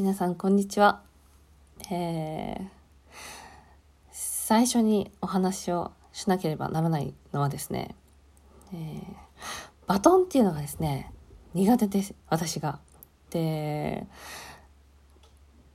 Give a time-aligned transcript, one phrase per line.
[0.00, 1.02] 皆さんこんにちは、
[1.90, 2.64] えー、
[4.10, 7.94] 最初にお話をしなければならないのはですね、
[8.72, 9.02] えー、
[9.86, 11.12] バトンっていうのがですね
[11.52, 12.78] 苦手です私が。
[13.28, 14.06] で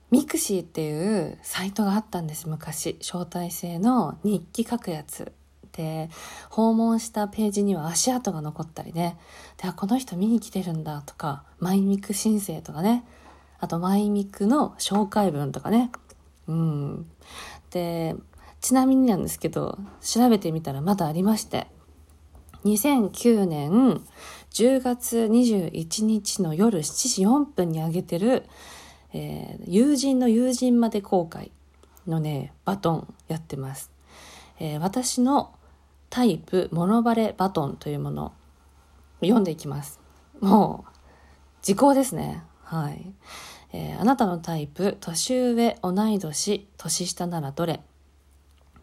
[0.10, 2.98] ミクシーっていうサイトがあったんです昔。
[3.02, 5.34] 招待制の日記書くやつ。
[5.72, 6.10] で
[6.50, 9.20] 訪問したページには足跡が残ったりね。
[9.62, 13.06] でこの人見に来てるんだとかマイミク申請とかね。
[13.66, 15.92] あとマイミクの紹介文とかね。
[16.48, 17.06] うん。
[17.72, 18.16] で
[18.62, 21.66] ちなみになんですけど調べてみたらまだありまして。
[22.64, 24.02] 2009年
[24.52, 28.44] 10月21日の夜7時4分に上げてる、
[29.14, 31.52] えー、友人の友人まで公開
[32.08, 33.92] のねバトンやってます、
[34.60, 35.54] えー、私の
[36.10, 38.34] タイプモノバレバトンというもの
[39.22, 40.00] 読んでいきます。
[40.40, 40.92] もう
[41.64, 42.44] 時効ですね。
[42.66, 43.14] はい、
[43.78, 47.82] えー、あなたのタイプ年上同い年年下ならどれ、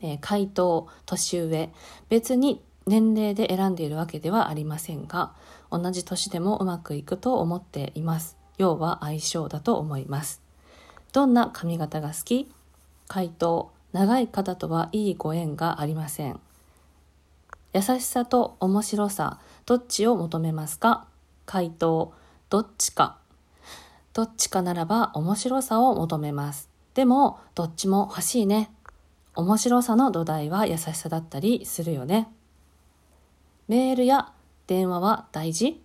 [0.02, 1.72] えー、回答年上。
[2.10, 5.32] 別に年齢で選んでいるわけではありませんが
[5.70, 8.36] 同じ年でもうまくいくと思っています。
[8.58, 10.42] 要は相性だと思います。
[11.12, 12.52] どんな髪型が好き？
[13.08, 13.72] 回答。
[13.92, 16.38] 長い方とはいいご縁がありません。
[17.72, 21.06] 優しさと面白さ、どっちを求めますか？
[21.46, 22.12] 回答、
[22.50, 23.18] どっちか。
[24.12, 26.68] どっちかならば面白さを求めます。
[26.94, 28.70] でも、どっちも欲しいね。
[29.34, 32.28] 面白さの土台は優しさだったりするよね。
[33.68, 34.32] メールや
[34.66, 35.82] 電話は大事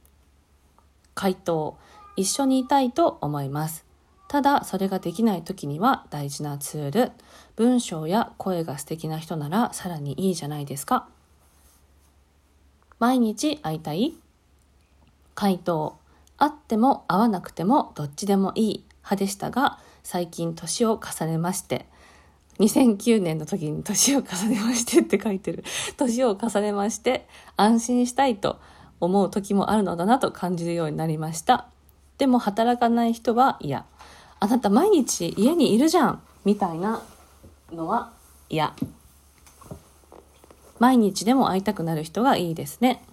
[1.15, 1.77] 回答、
[2.17, 3.85] 一緒にいたいと思います。
[4.27, 7.11] ただ、それができない時には大事なツール、
[7.55, 11.07] 文章や声が素敵な人ならさらにいいじゃないですか。
[12.99, 14.15] 毎日会いたい
[15.33, 15.97] 回答
[16.37, 21.87] 会っても会わなくてもどっちでもいい派でしたが最近年を重ねまして
[22.59, 25.63] 2009年の時に年を重ねましてって書いてる。
[25.97, 28.59] 年を重ねまして安心したいと
[28.99, 31.67] 思う時もあるのだなと感じるようになりました。
[32.17, 33.85] でも働かない人は嫌。
[34.39, 37.01] あなた毎日家にいるじゃんみたいな
[37.71, 38.11] のは
[38.49, 38.73] 嫌。
[40.79, 43.03] 毎日でも会いたくなる人がいいですね。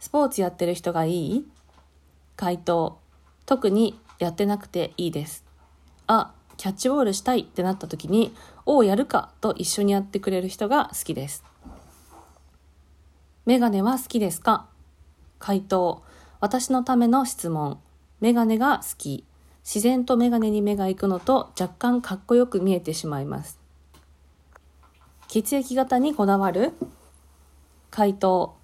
[0.00, 1.46] スポーツやってる人がいい？
[2.38, 3.00] 回答。
[3.46, 5.44] 特にやってなくていいです。
[6.06, 8.32] あ、キャッチボールしたいってなった時に、
[8.64, 11.42] おやるかと一緒にやってくれる人が好きです。
[13.44, 14.68] メガネは好きですか？
[15.40, 16.04] 回答。
[16.38, 17.80] 私のための質問。
[18.20, 19.24] メガネが好き。
[19.64, 23.58] 自然とメガネに目が行くのと若干かっこよく見えてしまいます。
[25.26, 26.72] 血液型にこだわる？
[27.90, 28.57] 回答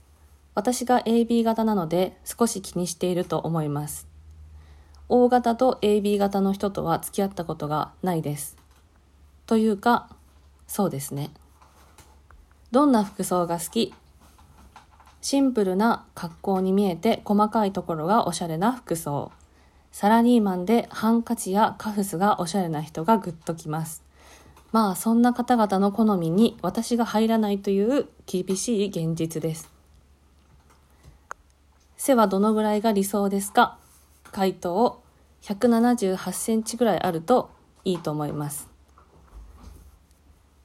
[0.54, 4.06] 私が AB 型なので少し気にしていると思います。
[5.08, 8.56] O 型と AB 型の人とは付き合ったことがないです。
[9.46, 10.08] というか
[10.66, 11.30] そうですね。
[12.70, 13.92] どんな服装が好き？
[15.20, 19.32] シンプルな格好に見えて細かいところがおしゃれな服装。
[19.92, 24.02] サラリーマンでハンカチやカフスがおしゃれな人がグッときます。
[24.72, 29.73] まあそんな方々の好みに私が入らないという厳しい現実です。
[32.06, 33.78] 背はどのぐらいが理想ですか？
[34.30, 35.02] 回答
[35.40, 37.50] 178センチぐらいあると
[37.82, 38.68] いいと思います。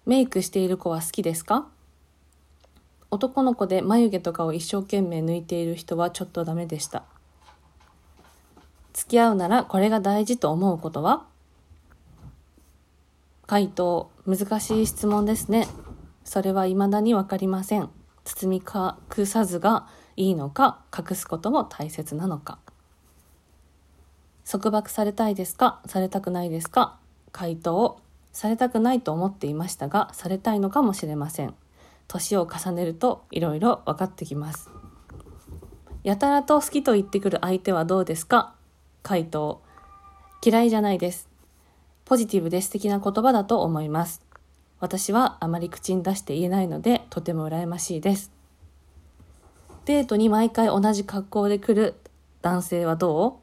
[0.06, 1.70] メイクしている子は好きですか？
[3.10, 7.04] 男の子で眉毛とかを一生懸命抜いている人はちょっとダメでした。
[8.92, 11.26] 付き合うならこれが大事と思うことは？
[13.48, 15.70] 回答難しい質問ですね。
[16.26, 17.90] それは未だに分かりません。
[18.26, 18.62] 包み
[19.18, 19.88] 隠さずが
[20.20, 22.60] いいのか隠すことも大切なのか。
[24.46, 26.98] 束縛されたいですかされたくないですか
[27.32, 28.02] 回答
[28.34, 31.56] されたくないと思っていましたがされたいのかもしれません。
[32.10, 34.70] 年を重ねるといろいろ分かってきます。
[36.04, 38.54] やたらと好きと言ってくる相手はどうですか
[39.04, 39.62] 回答
[40.44, 41.30] 嫌いじゃないです。
[42.04, 44.22] ポジティブで素敵な言葉だと思います。
[44.82, 48.38] 私はあまり口に出して言えないのでとても羨ましいです。
[49.90, 51.96] デートに毎回同じ格好で来る
[52.44, 53.34] 男性はどう？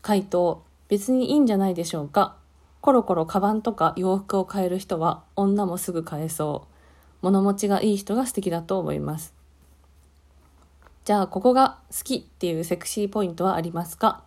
[0.00, 2.36] 回答、別にいいんじゃないでしょうか。
[2.80, 6.74] コロコロカバンとか洋服を変える人は女もすぐ買えそう。
[7.20, 9.34] 物持ちがいい人が素敵だと思います。
[11.04, 14.22] じゃあここが好きっていうセクシーポイントはありますか？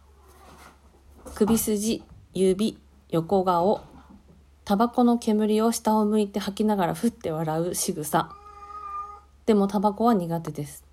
[1.33, 2.03] 首筋、
[2.35, 2.77] 指、
[3.09, 3.81] 横顔
[4.65, 8.29] タバコの煙を下を向いて吐きながらふって笑う仕草
[9.45, 10.83] でもタバコは苦手です。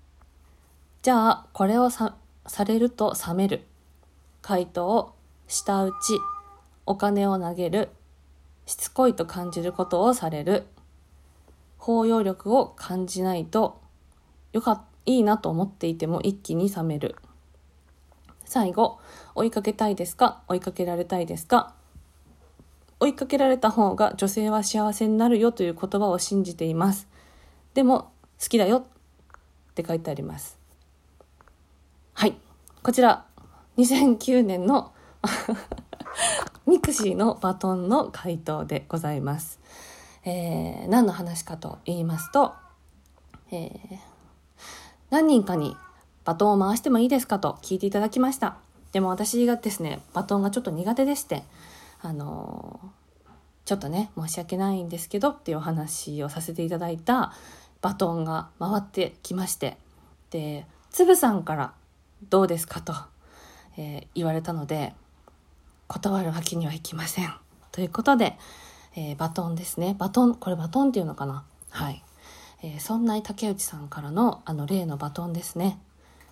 [1.01, 2.15] じゃあこれをさ
[2.45, 3.65] されると冷める。
[4.41, 5.15] 回答
[5.47, 5.93] 舌打ち、
[6.85, 7.89] お金を投げる、
[8.65, 10.65] しつこいと感じることをされる、
[11.77, 13.81] 包容力を感じないと、
[14.51, 17.15] よかいいなと思っていても一気に冷める。
[18.45, 18.99] 最後、
[19.35, 20.43] 追いかけたいですか？
[20.47, 21.73] 追いかけられたいですか？
[22.99, 27.09] 追いかけられた方が女性は幸せになるよという言葉を信じています。
[27.73, 28.85] でも、好きだよ
[29.71, 30.57] って書いてあります。
[32.13, 32.35] はい。
[32.81, 33.25] こちら、
[33.77, 34.91] 2009年の
[36.67, 39.59] mixi のバトンの回答でございます。
[40.25, 42.53] えー、何の話かと言いますと、
[43.51, 43.99] えー、
[45.09, 45.75] 何人かに
[46.23, 48.57] バトンを回してもいいですかと聞いていただきました。
[48.91, 51.43] でも私がですね、バトンがちょっと苦手でして、
[52.01, 53.27] あのー、
[53.65, 57.33] ちょっとね、申し訳ないんですけどっていうお話をさせていただいた
[57.83, 59.77] バトンが回ってきまして、
[60.31, 61.73] で、つぶさんから
[62.29, 62.93] どうですかと、
[63.77, 64.95] えー、言われたので、
[65.87, 67.33] 断るわけにはいきません。
[67.73, 68.39] ということで、
[68.95, 69.95] えー、バトンですね。
[69.99, 71.43] バトン、これバトンっていうのかな？
[71.71, 72.01] はい。
[72.61, 75.77] えー、そんな竹内さんからのあの例のバトンですね。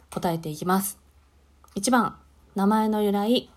[0.09, 0.98] 答えていきます。
[1.75, 2.15] 1番、
[2.56, 3.50] 名前の由来。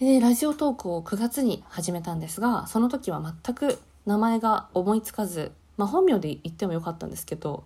[0.00, 7.64] えー、ラジオトークを9月に始めたんですが、その時は全く名前が思いつかず、まあ本名で言ってもよかったんですけど、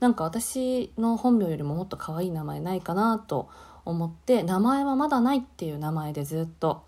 [0.00, 3.48] なんか私の本名よりももっと可愛い名前ないかなと
[3.84, 6.82] 思って名前はまだないっていう名前でずっと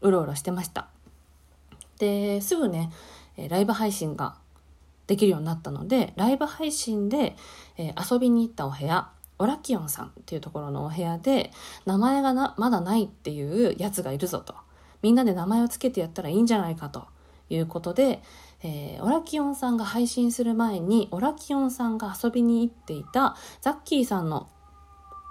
[0.00, 0.88] うろうろしてました。
[1.98, 2.90] ですぐね
[3.48, 4.36] ライブ配信が
[5.06, 7.36] できるようになったのでライブ配信で、
[7.76, 11.50] 遊びに行ったお部屋オラキオンさんっていうところのお部屋で
[11.86, 14.54] 名前がなまだないっていうやつがいるぞと。
[15.02, 17.06] みんなで名前を付けてやったらいいんじゃないかと
[17.48, 18.22] いうことで、
[18.62, 24.48] えー、オラキオンさんが配信する前にオラキオンさんが遊びに行っていたザッキーさんの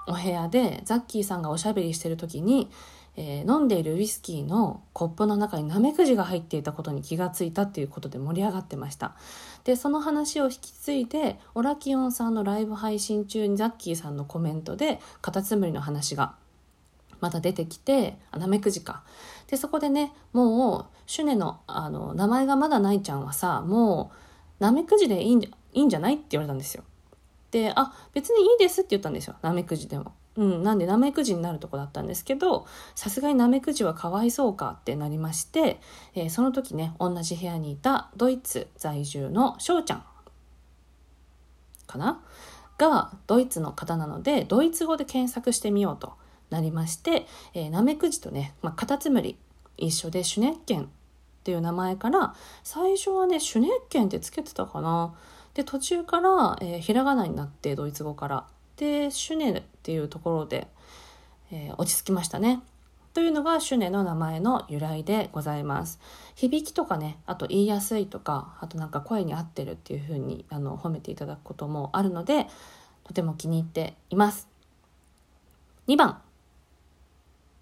[0.07, 2.69] お部屋でザッキーさんがおしゃべりしてる時に、
[3.15, 9.15] えー、飲んでいるウイスキーのコップの中にナメクジが入っていたことに気がついたっていうことで盛り上がってました。
[9.63, 16.33] でその話を引き継いでオラキオンさんのライブ配信中にザッキーさんのコメントでカタツムリの話が
[17.21, 19.03] また出てきてあナメクジか
[19.47, 24.11] でそこでねもうシュネのあの名前がまだないちゃんはさも
[24.59, 26.83] うナメクジでいいんいいんじゃないって言われたんですよ
[27.51, 29.35] で、あ、別にいいですって言ったんですよ。
[29.41, 30.13] ナメクジでも。
[30.35, 35.79] うん、なんでナメクジになるとこだったんですけど、さすがにナメクジはかわいそうかってなりまして、
[36.13, 40.03] えー、その時ね、同じ部屋にいたドイツ在住の翔ちゃん
[41.87, 42.21] かな？
[42.77, 46.13] がドイツの方なので、ドイツ語で検索してみようと
[46.49, 49.37] なりまして、えー、ナメクジとね、カタツムリ
[49.77, 50.87] 一緒でシュネッケンっ
[51.43, 55.13] ていう名前から、最初はね、シュネッケンってつけてたかな。
[55.53, 58.45] で途中から、えー、ひらがなになってドイツ語から。
[58.77, 60.67] でシュネっていうところで、
[61.51, 62.61] えー、落ち着きましたね。
[63.13, 65.99] というのがシュネの名前の由来でございます。
[66.35, 72.47] 響きとかねあと言いやすいとかあとなんか声に合ってるっていう風にあの褒めていただくこともあるので
[73.03, 74.47] とても気に入っています。
[75.87, 76.21] 2番。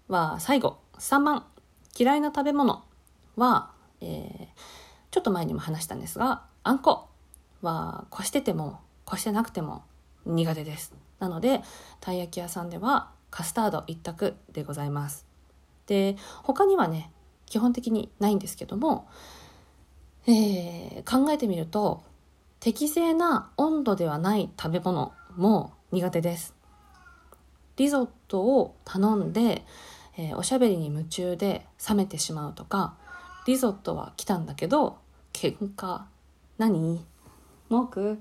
[0.08, 0.78] は最後。
[0.98, 1.44] 3番。
[1.96, 2.84] 嫌いな食べ物。
[3.36, 3.70] は、
[4.00, 4.46] えー、
[5.10, 7.08] ちょっと前にも話したんですがあんこ。
[7.62, 9.84] はこしててもこしてなくても
[10.26, 10.94] 苦手です。
[11.18, 11.62] なので
[12.00, 15.26] たい焼き屋さんではカスタード一択でございます。
[15.86, 17.10] で他にはね
[17.46, 19.08] 基本的にないんですけども、
[20.26, 22.02] えー、考えてみると
[22.60, 26.54] 適正な温度ではない食べ物も苦手です。
[27.76, 29.64] リゾットを頼んで、
[30.18, 32.96] えー、おしゃべりに夢中で冷めてしまうとか
[33.46, 34.98] リゾットは来たんだけど
[35.32, 36.02] 喧嘩？
[36.58, 37.06] 何？
[37.70, 38.18] 文句？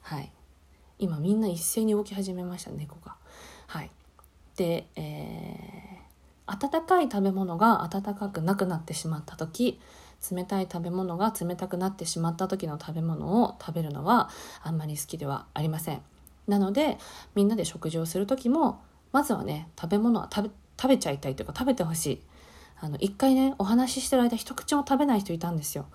[0.00, 0.32] はい。
[0.98, 3.14] 今みんな一斉に動き始めました猫が。
[3.66, 3.90] はい。
[4.56, 9.78] で、えー、温かい食べ物が温かくなくなってしまった時
[10.32, 14.30] 冷たい食べ物が冷たくなってしまった時の食べ物を食べるのは
[14.62, 16.00] あんまり好きではありません。
[16.48, 16.96] なので
[17.34, 18.80] みんなで食事をする時も
[19.12, 22.22] まずはね食べ物は食べ食べちゃいたいというか食べてほしい。
[22.78, 25.86] あの一回ねお話ししてる間一口も食べない人いたんですよ。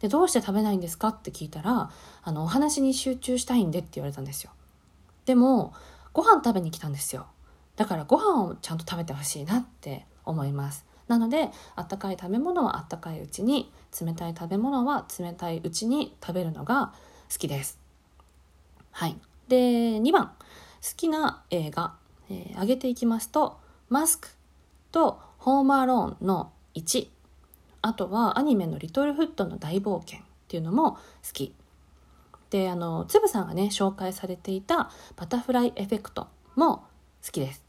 [0.00, 1.90] でどうして食べないんですかって聞いたら
[2.22, 4.52] あのお話に集中したいんでって言われたんですよ。
[5.24, 5.74] でも
[6.12, 7.26] ご飯食べに来たんですよ。
[7.76, 10.84] だからご飯をちゃんと食べてほしいなって思います。
[11.08, 16.92] なのであったかい食べ物はあったかいうちに冷たい食べ物は冷たいうちに食べるのが
[17.32, 17.78] 好きです。
[18.92, 19.16] はい。
[19.48, 19.56] で
[19.98, 20.32] 2番。
[20.80, 21.94] 好きな映画、
[22.30, 24.28] えー、挙げていきますと「マスク」
[24.92, 27.08] と「ホームアローン」の1
[27.82, 31.00] あとはアニメの「リトルフットの大冒険」っていうのも好
[31.32, 31.54] き。
[32.50, 36.78] であのつぶさんがね紹介されていた「バタフライエフェクト」も
[37.24, 37.62] 好きです。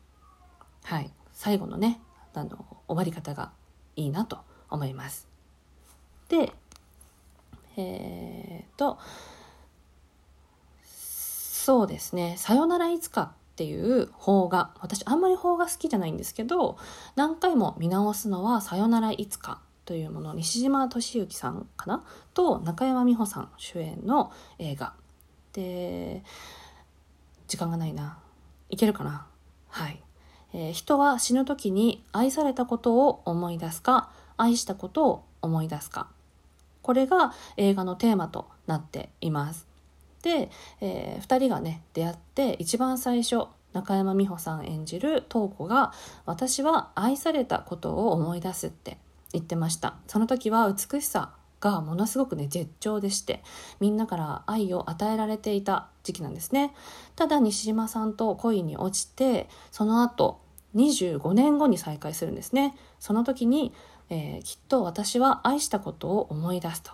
[0.83, 1.11] はい。
[1.33, 2.01] 最後のね
[2.33, 3.51] あの終わり方が
[3.95, 5.27] いいなと思います。
[6.29, 6.53] で
[7.75, 8.99] えー、と
[10.83, 14.71] そうですね「さよならいつか」っていう邦画。
[14.79, 16.77] 私あんまり邦画好きじゃないんですけど
[17.17, 20.33] 何回も見直すのは「さよならいつか」というもの。
[20.33, 22.05] 西島敏行さんかな？
[22.33, 24.93] と中山美穂さん主演の映画。
[25.51, 26.23] で
[27.49, 28.19] 時間がないな。
[28.69, 29.27] いけるかな？
[29.67, 30.01] はい、
[30.53, 36.07] えー、人は死ぬ時に愛されたことを思い出すか愛したことを思い出すか。
[36.81, 39.68] これが映画のテーマとなっています。
[40.21, 40.49] で、
[40.81, 45.93] えー、2人がね出会って一番最初中山美穂さん演じる瞳子が
[46.25, 48.97] 「私は愛されたことを思い出す」って
[49.31, 49.95] 言ってました。
[50.07, 53.43] その時は美しさがものすごくね絶頂でして
[53.79, 56.73] みんなから愛を与えられていた時期なんですね。
[57.15, 60.39] ただ西島さんと恋に落ちてその後
[60.75, 62.75] 25年後に再会するんですね。
[62.99, 63.73] その時に、
[64.09, 66.91] えー、きっと私は愛したことを思い出すと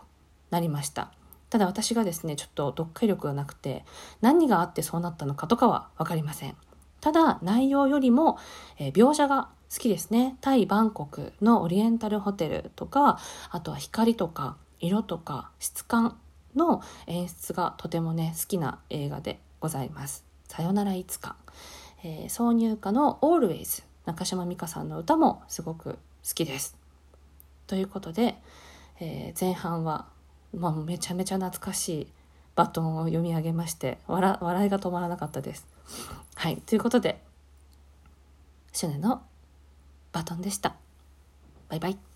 [0.50, 1.12] なりました。
[1.56, 3.86] ただ私がですねちょっと読解力がなくて
[4.20, 6.58] 何があってそうなったのかとかは分かりません。
[7.00, 8.38] ただ内容よりも、
[8.78, 10.36] えー、描写が好きですね。
[10.42, 13.20] タイ・バンコクのオリエンタルホテルとか
[13.52, 16.18] あとは光とか色とか質感
[16.58, 20.26] の演出がとてもね好きな映画でございます。
[20.50, 21.38] さよならいつか、
[22.04, 25.98] えー、挿入歌の Always 中島美嘉さんの歌もすごく好
[26.34, 26.76] きです。
[27.66, 28.36] ということで、
[29.00, 30.14] えー、前半は
[30.56, 32.08] まあ、めちゃめちゃ懐かしい
[32.56, 35.68] バトンを読み上げまして笑笑いが止まらなかったです。
[36.36, 37.22] はいということで
[38.72, 39.22] シュネの
[40.12, 40.76] バトンでした。
[41.70, 42.15] バイバイ。